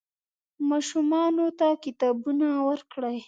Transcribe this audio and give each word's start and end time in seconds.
ماشومانو 0.69 1.47
ته 1.59 1.67
کتابونه 1.83 2.47
ورکړئ. 2.69 3.17